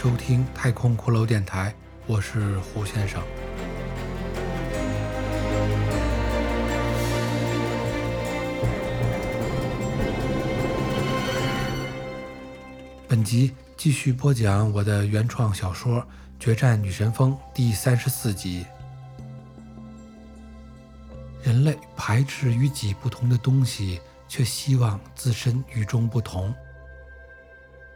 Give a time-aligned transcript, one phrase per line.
[0.00, 1.74] 收听太空骷髅电台，
[2.06, 3.20] 我是胡先生。
[13.08, 15.96] 本集继续播讲我的原创小说
[16.38, 18.64] 《决战女神峰》第三十四集。
[21.42, 26.54] 人类排斥与己不同的东西，却希望自身与众不同。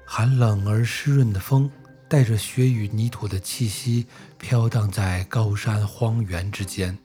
[0.05, 1.71] 寒冷而湿润的风，
[2.13, 6.99] 带着雪与泥土的气息，飘荡在高山荒原之间。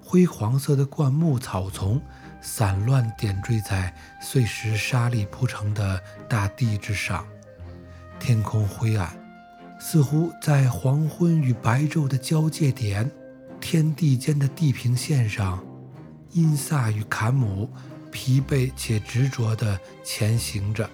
[0.00, 2.00] 灰黄色的灌木草丛，
[2.40, 7.26] 散乱点缀在碎石沙砾铺成的大地之上。
[8.20, 9.12] 天空灰暗，
[9.80, 13.10] 似乎在黄昏与白昼的交界点，
[13.60, 15.60] 天地间的地平线上，
[16.30, 17.68] 因萨与坎姆
[18.12, 20.88] 疲惫且执着地前行着。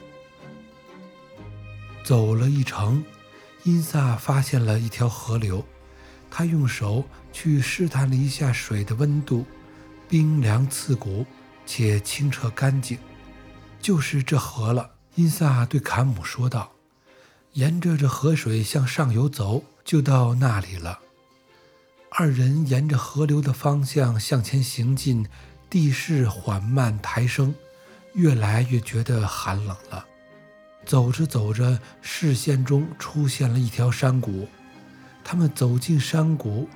[2.03, 3.05] 走了一程，
[3.67, 5.67] 因萨发现了一条河流。
[6.31, 9.45] 他用手去试探了一下水的温度，
[10.09, 11.27] 冰凉刺骨
[11.67, 12.97] 且清澈干净。
[13.81, 16.71] 就是这河了，因萨对坎姆说道
[17.55, 21.01] ：“沿着这河水向上游走，就到那里了。”
[22.11, 25.27] 二人沿着河流的方向向前行进，
[25.69, 27.53] 地势缓慢抬升，
[28.15, 30.07] 越来越觉得寒冷了。
[30.87, 34.49] 走着走着，视线中出现了一条山谷。
[35.25, 36.69] 他们走进山谷，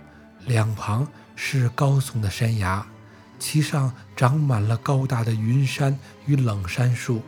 [0.46, 2.84] 两旁是高耸的山崖，
[3.38, 7.22] 其上长满了高大的云杉与冷杉树。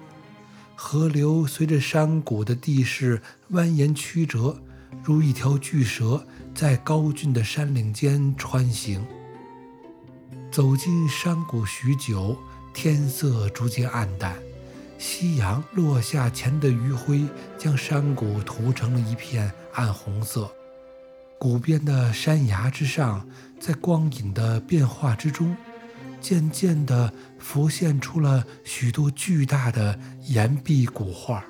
[0.75, 3.23] 河流随着山谷的地势
[3.53, 4.61] 蜿蜒曲折，
[5.05, 9.07] 如一条巨蛇在高峻的山岭间穿行。
[10.51, 12.37] 走进山谷许久，
[12.75, 14.37] 天色逐渐暗淡。
[15.03, 17.27] 夕阳落下前的余晖，
[17.59, 20.49] 将山谷涂成了一片暗红色。
[21.41, 23.27] 谷边的山崖之上，
[23.59, 25.57] 在光影的变化之中，
[26.21, 31.45] 渐渐地浮现出了许多巨大的岩壁古画。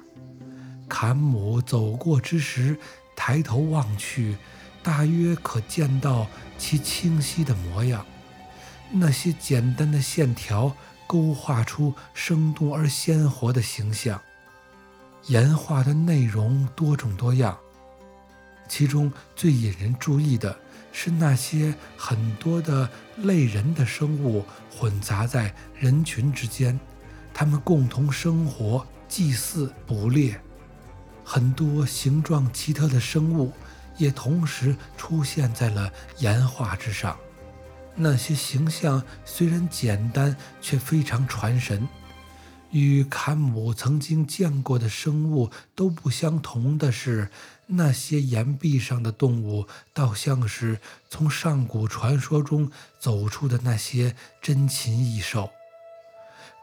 [0.89, 2.79] 坎姆走过之时，
[3.15, 4.35] 抬头望去，
[4.83, 6.27] 大约可见到
[6.57, 8.07] 其清晰的模样。
[8.91, 10.75] 那些简单的线条。
[11.13, 14.19] 勾画出生动而鲜活的形象。
[15.27, 17.55] 岩画的内容多种多样，
[18.67, 20.59] 其中最引人注意的
[20.91, 24.43] 是那些很多的类人的生物
[24.75, 26.81] 混杂在人群之间，
[27.35, 30.41] 它们共同生活、祭祀、捕猎。
[31.23, 33.53] 很多形状奇特的生物
[33.99, 37.15] 也同时出现在了岩画之上。
[37.95, 41.87] 那些形象虽然简单，却非常传神。
[42.71, 47.31] 与坎姆曾经见过的生物都不相同的是，
[47.67, 55.51] 那些岩壁上的动物倒像是从上古传说中走出的那些珍禽异兽。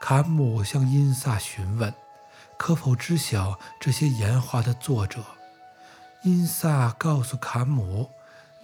[0.02, 1.94] 坎姆向因萨询问，
[2.58, 5.24] 可否知晓这些岩画的作者？
[6.24, 8.10] 因萨告诉坎姆，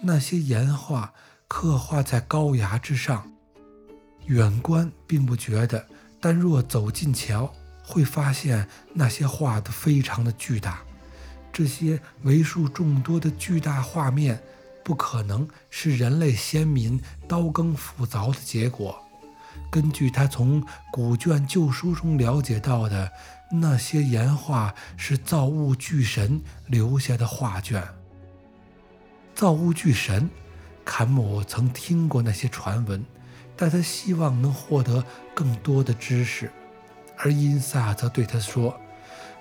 [0.00, 1.12] 那些岩画。
[1.48, 3.30] 刻画在高崖之上，
[4.26, 5.86] 远观并不觉得，
[6.20, 7.52] 但若走近瞧，
[7.84, 10.80] 会发现那些画的非常的巨大。
[11.52, 14.42] 这些为数众多的巨大画面，
[14.84, 19.00] 不可能是人类先民刀耕斧凿的结果。
[19.70, 20.62] 根据他从
[20.92, 23.10] 古卷旧书中了解到的，
[23.50, 27.82] 那些岩画是造物巨神留下的画卷。
[29.34, 30.28] 造物巨神。
[30.86, 33.04] 坎姆曾听过那些传闻，
[33.56, 35.04] 但他希望能获得
[35.34, 36.50] 更多的知识，
[37.18, 38.80] 而因萨则对他说，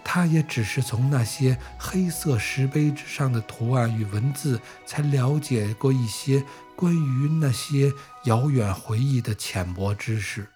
[0.04, 6.44] 他也只是从那些黑色石碑之上的图案与文字，才了解过一些
[6.76, 7.92] 关于那些
[8.24, 10.48] 遥远回忆的浅薄知识，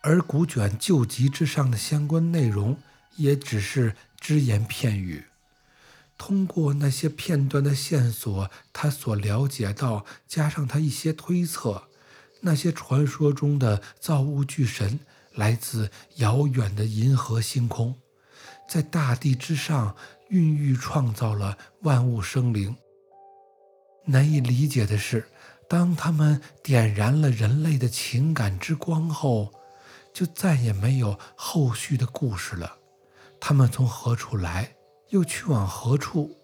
[0.00, 2.76] 而古卷旧籍之上的相关内容，
[3.16, 5.26] 也只是只言片语。
[6.24, 11.88] 通过那些片段的线索，他所了解到，加上他一些推测，
[12.42, 15.00] 那些传说中的造物巨神
[15.32, 17.96] 来自遥远的银河星空，
[18.68, 19.96] 在大地之上
[20.28, 22.76] 孕育创造了万物生灵。
[24.04, 25.26] 难以理解的是，
[25.68, 29.52] 当他们点燃了人类的情感之光后，
[30.14, 32.76] 就再也没有后续的故事了。
[33.40, 34.72] 他们从何处来？
[35.12, 36.36] 又去往何处？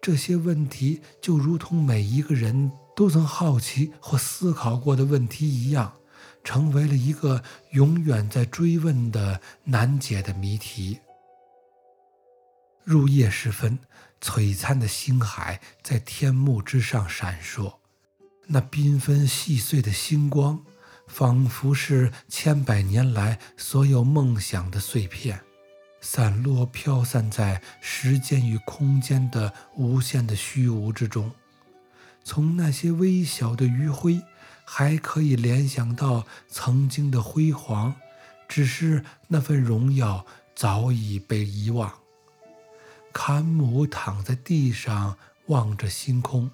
[0.00, 5.96] 这些问题就如同每一个人都曾好奇或思考过的问题一样，
[6.42, 7.42] 成为了一个
[7.72, 11.00] 永远在追问的难解的谜题。
[12.84, 13.78] 入夜时分，
[14.20, 17.74] 璀璨的星海在天幕之上闪烁，
[18.46, 20.64] 那缤纷细碎的星光，
[21.06, 25.40] 仿佛是千百年来所有梦想的碎片，
[26.08, 31.32] 散落飘散在时间与空间的无限的虚无之中。
[32.22, 34.22] 从那些微小的余晖，
[34.64, 37.96] 还可以联想到曾经的辉煌，
[38.46, 40.24] 只是那份荣耀
[40.54, 41.92] 早已被遗忘。
[43.12, 46.48] 坎姆躺在地上，望着星空。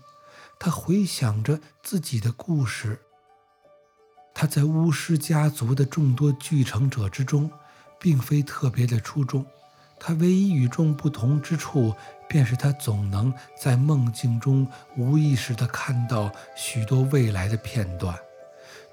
[0.59, 2.99] 他回想着自己的故事。
[4.33, 7.51] 他在巫师家族的众多继承者之中，
[8.03, 9.47] 并非特别的出众。
[10.01, 11.95] 他唯一与众不同之处，
[12.29, 14.67] 便是他总能在梦境中
[14.97, 18.19] 无意识地看到许多未来的片段，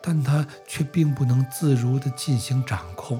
[0.03, 3.19] 但他却并不能自如地进行掌控。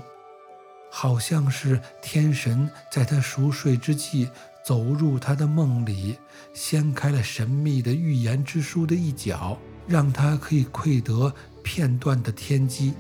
[0.92, 4.30] 好像是天神在他熟睡之际
[4.64, 6.18] 走入他的梦里，
[6.54, 9.58] 掀开了神秘的预言之书的一角，
[9.88, 11.34] 让他可以窥得
[11.64, 12.94] 片段的天机，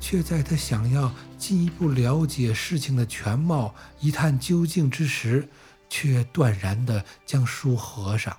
[0.00, 5.48] 却在他想要进一步了解事情的全貌、一探究竟之时，
[5.88, 8.36] 却断然地将书合上。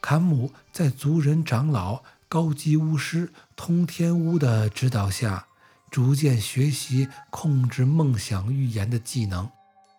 [0.00, 5.46] 坎姆在族人长老、高级巫师通天巫的指导下。
[5.90, 9.50] 逐渐学习控制梦想预言的技能，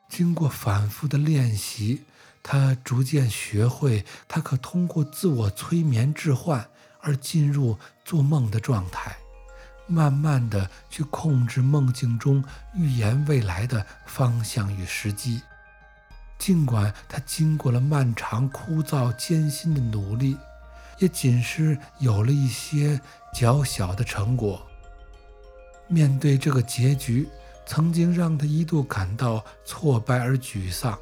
[0.09, 2.01] 经过反复的练习，
[2.41, 6.67] 他逐渐学会，他可通过自我催眠置换
[6.99, 9.15] 而进入做梦的状态，
[9.87, 12.43] 慢慢的去控制梦境中
[12.73, 15.41] 预言未来的方向与时机。
[16.39, 20.35] 尽管他经过了漫长、枯燥、艰辛的努力，
[20.99, 22.99] 也仅是有了一些
[23.33, 24.61] 较小的成果。
[25.87, 27.27] 面对这个结局，
[27.65, 30.97] 曾经让他一度感到挫败而沮丧，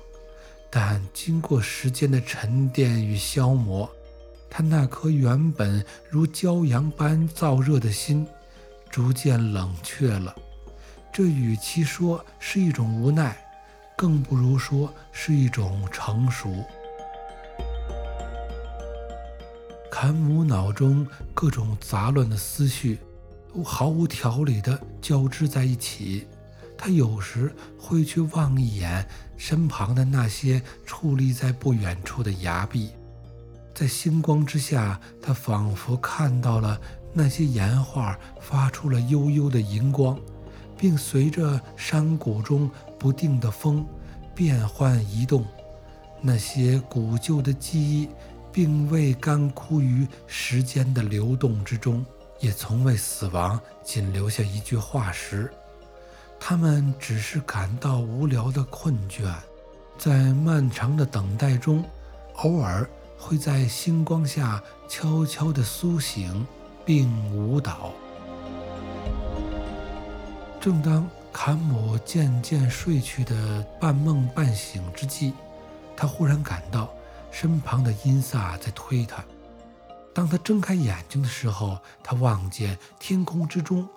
[0.70, 3.90] 但经过时间的沉淀与消磨，
[4.50, 8.28] 他那颗原本如骄阳般燥热的心，
[8.92, 10.36] 逐渐冷却了。
[11.12, 13.36] 这与其说是一种无奈，
[13.98, 16.64] 更不如说是一种成熟。
[19.90, 23.00] 坎姆脑中各种杂乱的思绪。
[23.54, 26.26] 都毫无条理地交织在一起。
[26.78, 29.06] 他有时会去望一眼
[29.38, 32.92] 身旁的那些矗立在不远处的崖壁，
[33.76, 36.80] 在星光之下，他仿佛看到了
[37.14, 40.20] 那些岩画发出了悠悠的银光，
[40.78, 43.86] 并随着山谷中不定的风
[44.34, 45.46] 变幻移动。
[46.22, 48.10] 那些古旧的记忆，
[48.52, 52.06] 并未干枯于时间的流动之中。
[52.40, 55.52] 也从未死亡，仅留下一具化石。
[56.40, 59.32] 他们只是感到无聊的困倦，
[59.96, 61.86] 在漫长的等待中，
[62.38, 66.44] 偶尔会在星光下悄悄地苏醒
[66.86, 67.92] 并舞蹈。
[70.60, 75.34] 正当坎姆渐渐睡去的半梦半醒之际，
[75.96, 76.94] 他忽然感到
[77.32, 79.24] 身旁的音萨在推他。
[80.14, 83.88] 当他睁开眼睛的时候，他望见天空之中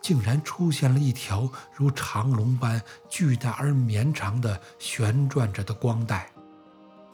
[0.00, 6.30] 竟然出现了一条如长龙般巨大而绵长的旋转着的光带。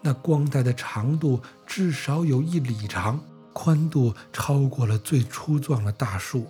[0.03, 3.21] 那光带的长度至少有一里长，
[3.53, 6.47] 宽度超过了最粗壮的大树。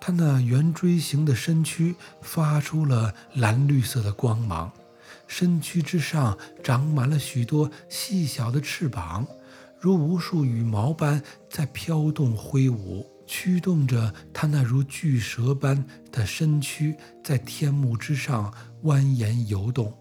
[0.00, 4.72] 它那圆锥形的身躯发出了蓝绿色的光芒，
[5.28, 9.26] 身躯之上长满了许多细小的翅膀。
[9.78, 18.52] 如无数羽毛般在飘动挥舞，驱动着它那如巨蛇般的身躯在天幕之上
[18.84, 19.92] 蜿蜒游动。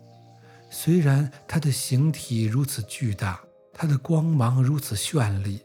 [0.69, 3.39] 虽然它的形体如此巨大，
[3.73, 5.59] 它的光芒如此绚丽，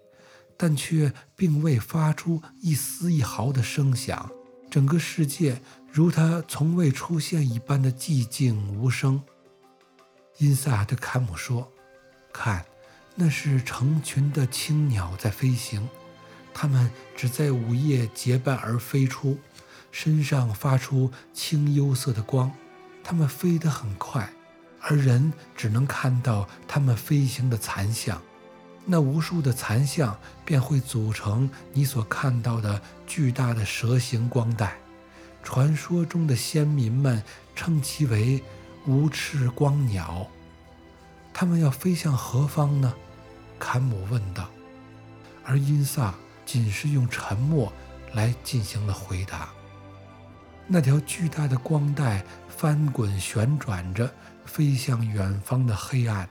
[0.57, 4.31] 但却并未发出一丝一毫的声响。
[4.71, 5.61] 整个世界
[5.91, 9.23] 如他从未出现一般的寂静无声。
[10.39, 11.73] 因萨对坎姆说
[12.33, 12.65] ：“看。”
[13.19, 15.89] 那是成群的青鸟在飞行，
[16.53, 19.39] 它们只在午夜结伴而飞出，
[19.91, 22.53] 身上发出青幽色的光。
[23.03, 24.31] 它们飞得很快，
[24.83, 28.21] 而人只能看到它们飞行的残像。
[28.87, 34.77] 那无数的残像便会组成你所看到的巨大的蛇形光带。
[35.43, 37.23] 传说中的先民们
[37.55, 38.43] 称其为
[38.87, 40.27] 无翅光鸟。
[41.35, 42.95] 他们要飞向何方呢？
[43.59, 44.49] 坎姆问道，
[45.45, 46.15] 而因萨
[46.45, 47.73] 仅是用沉默
[48.13, 49.49] 来进行了回答。
[50.67, 54.13] 那条巨大的光带翻滚旋转着，
[54.45, 56.29] 飞向远方的黑暗。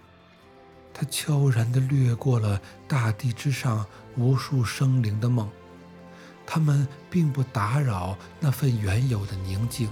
[0.97, 3.85] 他悄然地掠过了大地之上
[4.15, 5.49] 无数生灵的梦，
[6.45, 9.89] 他们并不打扰那份原有的宁静，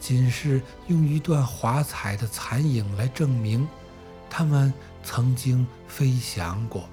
[0.00, 3.68] 仅是用一段华彩的残影来证明，
[4.28, 6.88] 他们曾经飞翔过。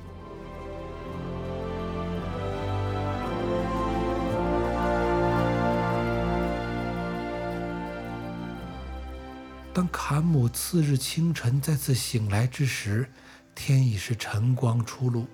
[9.73, 13.09] 当坎姆次日清晨再次醒来之时，
[13.61, 15.27] 天已是晨光初露，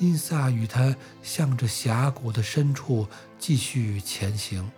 [0.00, 3.06] 因萨与他向着峡谷的深处
[3.38, 4.68] 继续前行。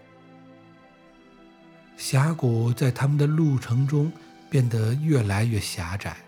[1.97, 4.13] 峡谷在他们的路程中
[4.51, 6.19] 变得越来越狭窄，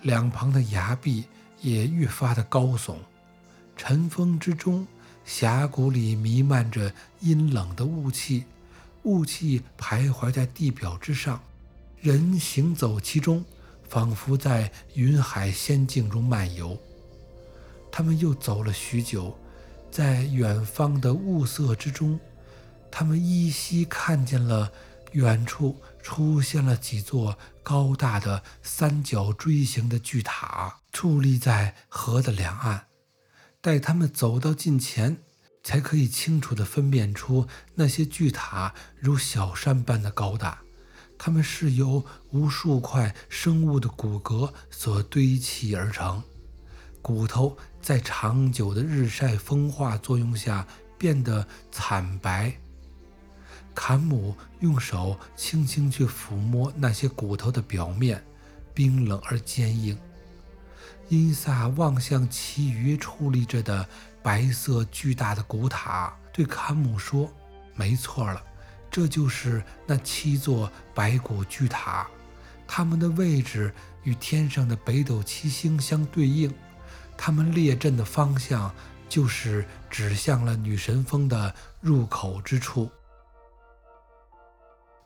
[0.00, 1.26] 两旁的崖壁
[1.60, 2.96] 也越发的高耸。
[3.76, 4.86] 晨风之中，
[5.26, 8.44] 峡谷里弥漫着阴冷的雾气，
[9.02, 11.38] 雾气徘徊在地表之上，
[12.00, 13.44] 人行走其中。
[13.88, 16.78] 仿佛在云海仙境中漫游。
[17.90, 19.36] 他们又走了许久，
[19.90, 22.20] 在远方的雾色之中，
[22.90, 24.70] 他们依稀看见了
[25.12, 32.86] 远处出现了几座高大的三角锥形的巨塔，矗立在河的两岸。
[33.60, 35.18] 待他们走到近前，
[35.64, 40.62] 才可以清楚地分辨出那些巨塔如小山般的高大。
[41.18, 46.22] 它们是由无数块生物的骨骼所堆砌而成，
[47.02, 52.54] 骨头在长久的日晒风化作用下变得惨白。
[53.74, 58.24] 坎姆用手轻轻去抚摸那些骨头的表面，
[58.72, 59.98] 冰冷而坚硬。
[61.08, 63.88] 伊萨望向其余矗立着的
[64.22, 67.32] 白色巨大的古塔，对坎姆说
[67.74, 68.42] ：“没错了。”
[68.90, 72.08] 这就是那七座白骨巨塔，
[72.66, 76.52] 它们的位置与天上的北斗七星相对应，
[77.16, 78.74] 它们列阵的方向
[79.08, 82.90] 就是指向了女神峰的入口之处。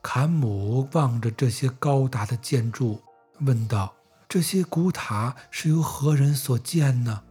[0.01, 3.01] 坎姆望着这些高大的建筑，
[3.39, 3.93] 问道
[4.27, 7.21] ：“这些古塔是由何人所建呢？”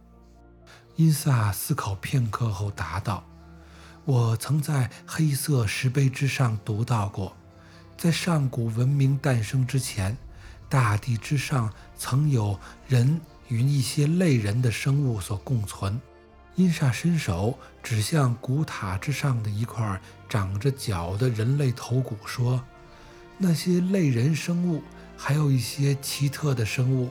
[0.95, 3.23] 伊萨思考片刻后答道。
[4.05, 7.33] 我曾在黑色石碑之上读到过，
[7.97, 10.17] 在上古文明诞生之前，
[10.67, 15.99] 大地之上曾有人与一些类人的生物所共存。
[16.55, 22.61] 因煞伸手指向古塔之上的一块长着角的人类头骨，说
[23.39, 24.83] ：“那些类人生物，
[25.15, 27.09] 还有一些奇特的生物，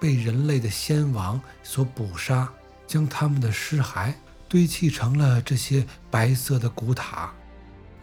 [0.00, 2.50] 被人类的先王所捕杀，
[2.86, 4.14] 将他们的尸骸。”
[4.52, 7.32] 堆砌成了这些白色的古塔，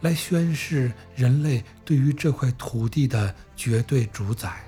[0.00, 4.60] 来宣示人类对于这块土地的绝对主宰。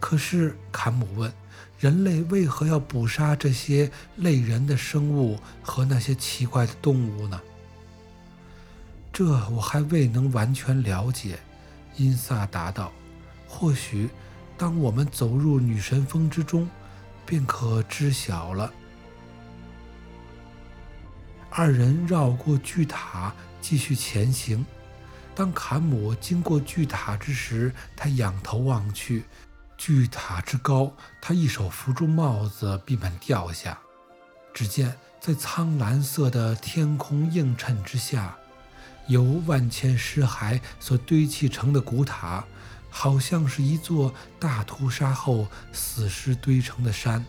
[0.00, 1.30] 可是，坎姆问：
[1.78, 7.38] 人类为何要捕杀这些类人的生物和那些奇怪的动物呢？
[9.12, 11.38] 这我还未能完全了解。
[11.96, 12.90] 因萨答道
[13.46, 14.08] ：“或许，
[14.56, 16.66] 当我们走入女神峰之中，
[17.26, 18.72] 便可知晓了。”
[21.56, 24.66] 二人绕过巨塔，继续前行。
[25.36, 29.24] 当坎姆经过巨塔之时，他仰头望去，
[29.78, 33.78] 巨塔之高，他一手扶住帽子，避免掉下。
[34.52, 38.36] 只见在苍蓝色的天空映衬之下，
[39.06, 42.44] 由万千尸骸所堆砌成的古塔，
[42.90, 47.24] 好像是一座大屠杀后死尸堆成的山，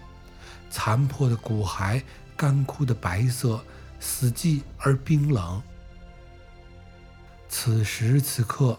[0.72, 2.02] 残破的骨骸，
[2.36, 3.64] 干枯的白色。
[4.06, 5.62] 死寂而冰冷。
[7.50, 8.78] 此时此刻，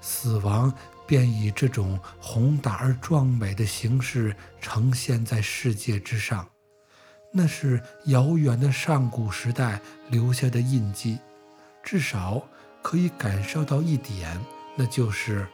[0.00, 0.70] 死亡
[1.06, 6.46] 便以这种宏大而壮美的形式呈现在世界之上。
[7.32, 11.18] 那是遥远的上古时代留下的印记，
[11.82, 12.42] 至少
[12.82, 14.38] 可以感受到一点，
[14.76, 15.46] 那就是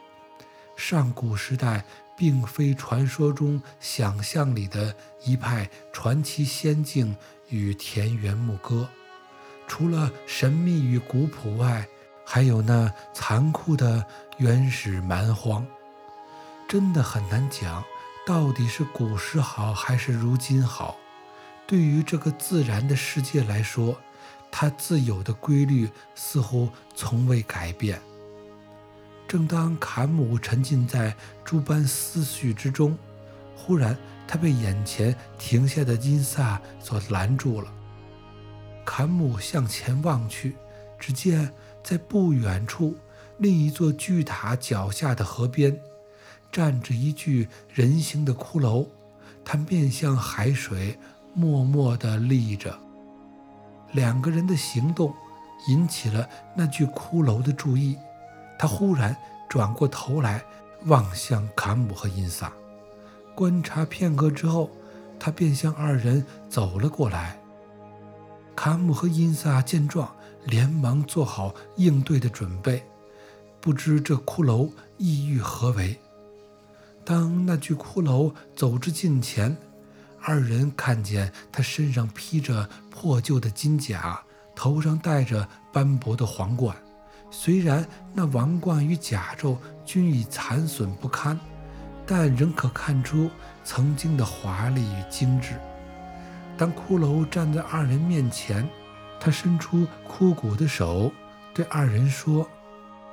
[0.75, 1.85] 上古时代
[2.17, 7.15] 并非传说中想象里的一派传奇仙境
[7.49, 8.89] 与田园牧歌。
[9.71, 11.87] 除了神秘与古朴外，
[12.25, 14.05] 还有那残酷的
[14.37, 15.65] 原始蛮荒。
[16.67, 17.81] 真的很难讲，
[18.27, 20.97] 到底是古时好还是如今好。
[21.65, 23.97] 对于这个自然的世界来说，
[24.51, 27.97] 它自有的规律似乎从未改变。
[29.25, 32.97] 正当坎姆沉浸在诸般思绪之中，
[33.55, 33.97] 忽然
[34.27, 37.73] 他被眼前停下的金萨所拦住了。
[38.85, 40.55] 坎姆向前望去，
[40.99, 41.51] 只见
[41.83, 42.95] 在不远处，
[43.37, 45.79] 另一座巨塔脚下的河边，
[46.51, 48.87] 站着一具人形的骷髅。
[49.43, 50.97] 他面向海水，
[51.33, 52.77] 默默地立着。
[53.91, 55.13] 两个人的行动
[55.67, 57.97] 引起了那具骷髅的注意，
[58.59, 59.15] 他忽然
[59.49, 60.43] 转过头来
[60.85, 62.53] 望向坎姆和因萨，
[63.33, 64.69] 观察片刻之后，
[65.19, 67.40] 他便向二人走了过来。
[68.55, 70.13] 卡姆和因萨见状，
[70.45, 72.83] 连忙做好应对的准备，
[73.59, 75.99] 不知这骷髅意欲何为。
[77.03, 79.57] 当那具骷髅走至近前，
[80.21, 84.21] 二人看见他身上披着破旧的金甲，
[84.55, 86.75] 头上戴着斑驳的皇冠。
[87.31, 91.39] 虽然那王冠与甲胄均已残损不堪，
[92.05, 93.31] 但仍可看出
[93.63, 95.53] 曾经的华丽与精致。
[96.61, 98.69] 当骷髅站在二人面前，
[99.19, 101.11] 他伸出枯骨的手，
[101.55, 102.47] 对二人说：“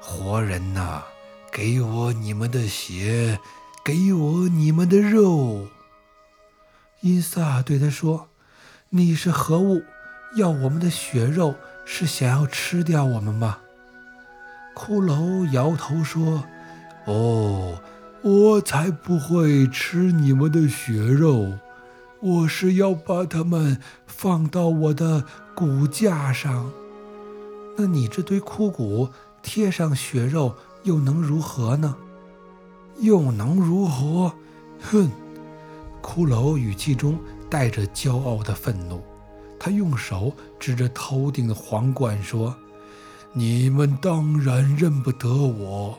[0.02, 1.02] 活人呐，
[1.50, 3.38] 给我你们的血。”
[3.82, 5.66] 给我你们的肉。
[7.00, 8.28] 伊萨对他说
[8.90, 9.80] ：“你是何物？
[10.36, 11.54] 要我们的血肉，
[11.86, 13.60] 是想要吃掉我们吗？”
[14.76, 16.44] 骷髅摇头说
[17.08, 17.80] ：“哦，
[18.20, 21.54] 我才不会吃你们的血肉，
[22.20, 26.70] 我是要把它们放到我的骨架上。
[27.76, 29.08] 那你这堆枯骨
[29.42, 31.96] 贴上血肉，又能如何呢？”
[33.00, 34.32] 又能如何？
[34.80, 35.08] 哼！
[36.02, 37.16] 骷髅语气中
[37.48, 39.00] 带着骄傲的愤怒，
[39.56, 42.56] 他用手指着头顶的皇冠说
[43.32, 45.96] ：“你们当然认不得我，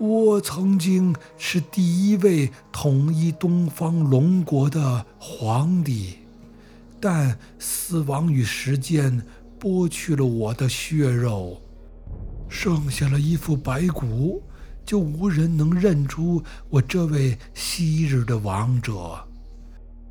[0.00, 6.20] 我曾经是第一位统一东方龙国的皇帝，
[6.98, 9.22] 但死亡与时间
[9.60, 11.60] 剥去了我的血肉，
[12.48, 14.42] 剩下了一副白骨。”
[14.82, 19.24] 就无人能认出我这位昔日的王者。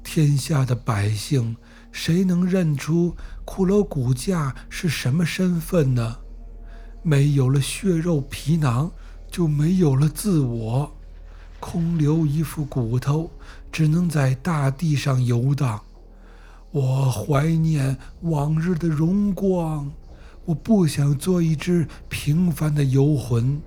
[0.04, 1.58] 天下的百姓，
[1.92, 3.14] 谁能认出
[3.46, 6.18] 骷髅骨架是什么身份呢？
[7.04, 8.90] 没有了血肉皮囊，
[9.32, 10.92] 就没有了自我，
[11.60, 13.30] 空留一副骨头，
[13.72, 15.82] 只能在大地上游荡。
[16.72, 19.92] 我怀念往日的荣光，
[20.46, 23.62] 我不想做一只平凡的游魂。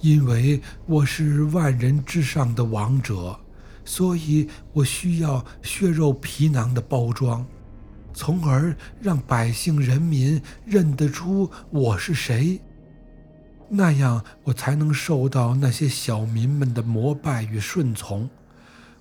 [0.00, 3.38] 因为我是万人之上的王者，
[3.84, 7.44] 所以我需要血肉皮囊的包装，
[8.14, 12.60] 从而让百姓人民认得出我是谁。
[13.68, 18.28] 那样，我才能受到那些小民们的膜拜与顺从，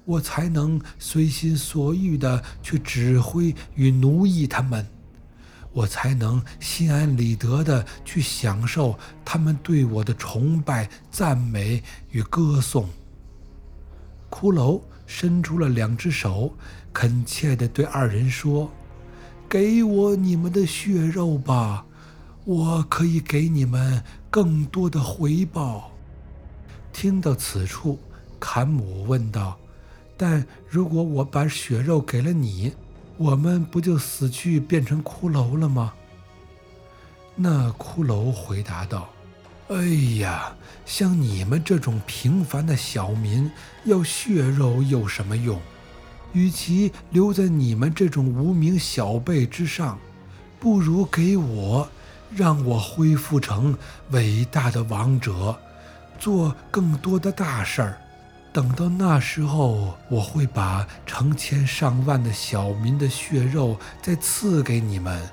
[0.03, 4.85] 我才能随心所欲地去指挥与奴役他们。
[5.73, 12.89] 我才能心安理得地去享受他们对我的崇拜、赞美与歌颂。
[14.29, 16.51] 骷髅伸出了两只手，
[16.91, 18.71] 恳切地对二人说
[19.47, 21.85] ：“给我你们的血肉吧，
[22.43, 25.91] 我可以给你们更多的回报。”
[26.93, 27.99] 听到此处，
[28.39, 29.57] 坎姆问道
[30.17, 32.73] ：“但如果我把血肉给了你？”
[33.17, 35.91] 我们不就死去变成骷髅了吗？
[37.35, 39.09] 那骷髅回答道
[39.69, 39.85] ：“哎
[40.19, 43.49] 呀，像你们这种平凡的小民，
[43.85, 45.59] 要血肉有什么用？
[46.33, 49.97] 与其留在你们这种无名小辈之上，
[50.59, 51.89] 不如给我，
[52.35, 53.77] 让我恢复成
[54.11, 55.57] 伟大的王者，
[56.19, 58.01] 做更多的大事儿。”
[58.53, 65.29] 等到那时候，我会把成千上万的小民的血肉再赐给你们，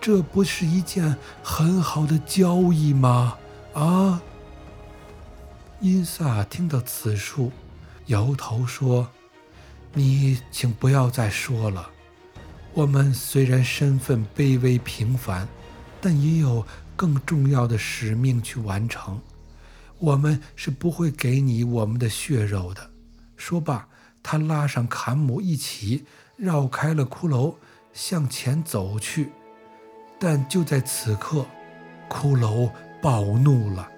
[0.00, 3.36] 这不是一件很好的交易吗？
[3.74, 4.20] 啊！
[5.78, 7.52] 伊萨听到此处，
[8.06, 9.06] 摇头说
[9.94, 11.90] ：“你请不要再说了。
[12.72, 15.46] 我们虽然身份卑微平凡，
[16.06, 16.64] 但也有
[16.94, 19.20] 更重要的使命去完成。”
[19.98, 22.90] 我们是不会给你我们的血肉的。
[23.36, 23.88] 说罢，
[24.22, 26.04] 他拉上坎姆一起
[26.36, 27.56] 绕开了骷髅，
[27.92, 29.30] 向前走去。
[30.20, 31.44] 但就在此刻，
[32.08, 32.70] 骷髅
[33.02, 33.88] 暴怒了。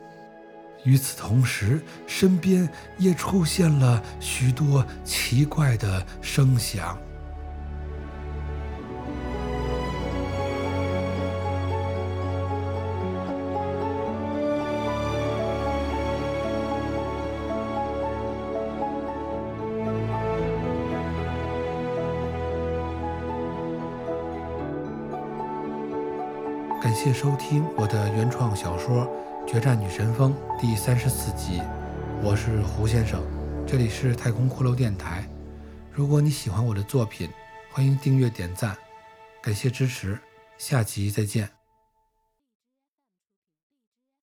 [0.85, 2.67] 与此同时，身边
[2.97, 6.99] 也出现了许多奇怪的声响。
[27.01, 29.07] 谢收听我的原创小说
[29.49, 31.63] 《决战女神峰》第三十四集，
[32.25, 33.23] 我是胡先生，
[33.65, 35.25] 这里是太空骷髅电台。
[35.93, 37.31] 如果你喜欢我的作品，
[37.71, 38.77] 欢迎订阅点赞，
[39.41, 40.19] 感谢支持，
[40.59, 41.58] 下集再见。